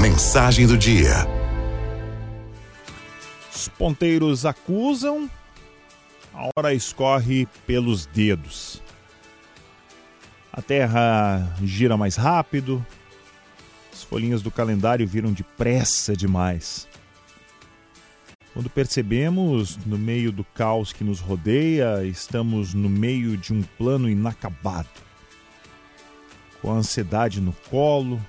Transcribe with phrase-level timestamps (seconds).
[0.00, 1.26] Mensagem do dia.
[3.54, 5.30] Os ponteiros acusam,
[6.34, 8.82] a hora escorre pelos dedos.
[10.52, 12.84] A terra gira mais rápido,
[13.92, 16.88] as folhinhas do calendário viram depressa demais.
[18.52, 24.10] Quando percebemos, no meio do caos que nos rodeia, estamos no meio de um plano
[24.10, 24.88] inacabado.
[26.60, 28.20] Com a ansiedade no colo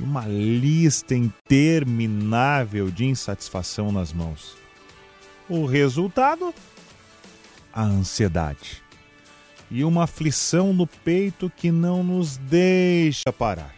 [0.00, 4.56] uma lista interminável de insatisfação nas mãos.
[5.48, 6.54] O resultado?
[7.72, 8.82] A ansiedade.
[9.70, 13.74] E uma aflição no peito que não nos deixa parar.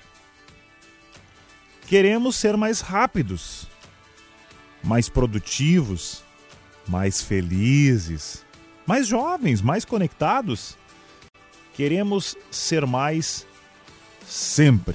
[1.87, 3.69] Queremos ser mais rápidos
[4.87, 6.23] mais produtivos,
[6.87, 8.45] mais felizes,
[8.87, 10.79] mais jovens, mais conectados.
[11.75, 13.45] Queremos ser mais
[14.27, 14.95] sempre.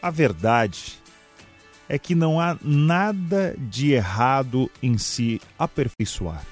[0.00, 0.98] A verdade
[1.88, 6.44] é que não há nada de errado em se aperfeiçoar,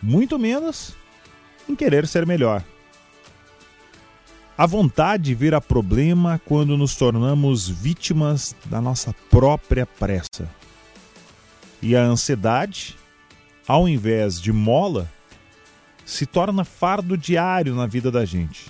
[0.00, 0.94] muito menos
[1.68, 2.64] em querer ser melhor.
[4.56, 10.50] A vontade vira problema quando nos tornamos vítimas da nossa própria pressa.
[11.80, 12.96] E a ansiedade,
[13.68, 15.08] ao invés de mola,
[16.04, 18.66] se torna fardo diário na vida da gente.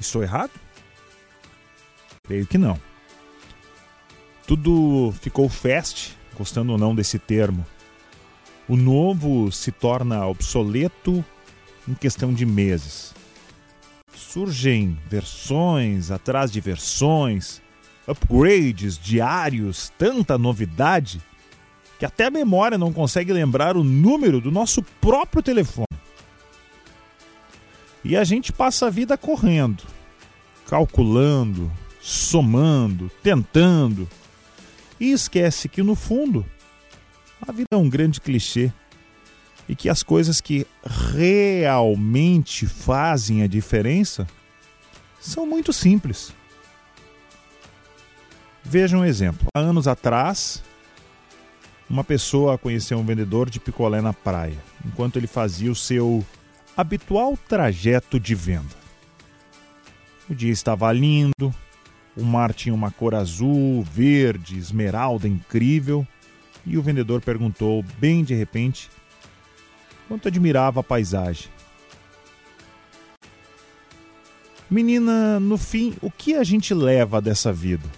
[0.00, 0.65] Estou errado?
[2.26, 2.78] Creio que não.
[4.46, 7.66] Tudo ficou fast, gostando ou não desse termo.
[8.68, 11.24] O novo se torna obsoleto
[11.88, 13.14] em questão de meses
[14.36, 17.62] surgem versões atrás de versões,
[18.06, 21.22] upgrades diários, tanta novidade
[21.98, 25.86] que até a memória não consegue lembrar o número do nosso próprio telefone.
[28.04, 29.84] E a gente passa a vida correndo,
[30.66, 31.72] calculando,
[32.06, 34.08] somando, tentando,
[35.00, 36.46] e esquece que no fundo
[37.42, 38.72] a vida é um grande clichê
[39.68, 44.24] e que as coisas que realmente fazem a diferença
[45.18, 46.32] são muito simples.
[48.62, 49.48] Veja um exemplo.
[49.52, 50.62] Há anos atrás,
[51.90, 56.24] uma pessoa conheceu um vendedor de picolé na praia, enquanto ele fazia o seu
[56.76, 58.76] habitual trajeto de venda.
[60.30, 61.52] O dia estava lindo,
[62.16, 66.06] o mar tinha uma cor azul, verde, esmeralda incrível,
[66.64, 68.90] e o vendedor perguntou, bem de repente,
[70.08, 71.48] quanto admirava a paisagem.
[74.68, 77.88] Menina, no fim, o que a gente leva dessa vida?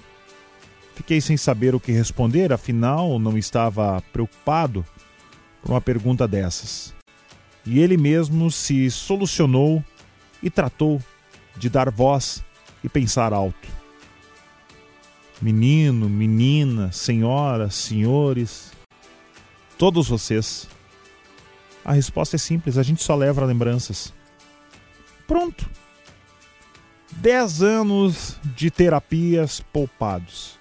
[0.95, 4.85] Fiquei sem saber o que responder, afinal, não estava preocupado
[5.62, 6.93] por uma pergunta dessas.
[7.65, 9.83] E ele mesmo se solucionou
[10.43, 11.00] e tratou
[11.56, 12.45] de dar voz
[12.83, 13.78] e pensar alto.
[15.41, 18.72] Menino, menina, senhora, senhores,
[19.76, 20.69] todos vocês
[21.88, 24.12] a resposta é simples: a gente só leva lembranças.
[25.26, 25.66] Pronto.
[27.10, 30.59] Dez anos de terapias poupados.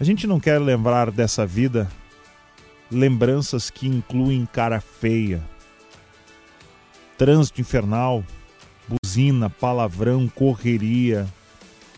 [0.00, 1.88] A gente não quer lembrar dessa vida
[2.90, 5.40] lembranças que incluem cara feia,
[7.16, 8.24] trânsito infernal,
[8.88, 11.24] buzina, palavrão, correria,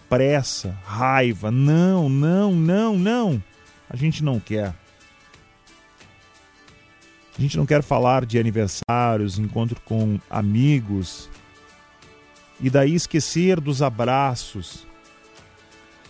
[0.09, 1.51] pressa, raiva.
[1.51, 3.43] Não, não, não, não.
[3.89, 4.75] A gente não quer.
[7.39, 11.29] A gente não quer falar de aniversários, encontro com amigos
[12.61, 14.87] e daí esquecer dos abraços.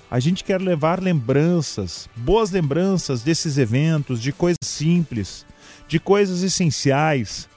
[0.09, 5.45] A gente quer levar lembranças, boas lembranças desses eventos, de coisas simples,
[5.89, 7.49] de coisas essenciais,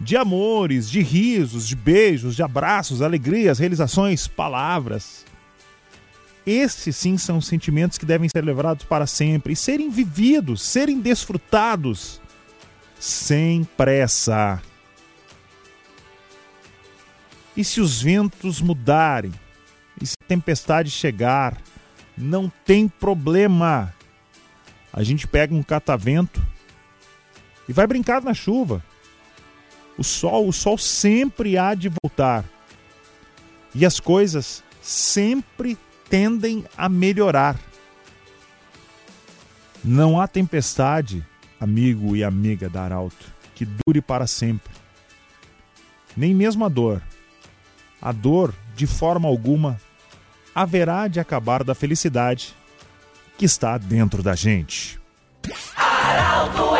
[0.00, 5.24] de amores, de risos, de beijos, de abraços, alegrias, realizações, palavras.
[6.48, 12.22] Esses sim são sentimentos que devem ser levados para sempre e serem vividos, serem desfrutados
[12.98, 14.58] sem pressa.
[17.54, 19.30] E se os ventos mudarem,
[20.00, 21.60] e se a tempestade chegar,
[22.16, 23.94] não tem problema.
[24.90, 26.42] A gente pega um catavento
[27.68, 28.82] e vai brincar na chuva.
[29.98, 32.42] O sol, o sol sempre há de voltar.
[33.74, 35.76] E as coisas sempre
[36.08, 37.56] tendem a melhorar.
[39.84, 41.24] Não há tempestade
[41.60, 44.72] amigo e amiga da Arauto, que dure para sempre.
[46.16, 47.02] Nem mesmo a dor.
[48.00, 49.80] A dor, de forma alguma,
[50.54, 52.54] haverá de acabar da felicidade
[53.36, 55.00] que está dentro da gente.
[55.76, 56.77] Arauto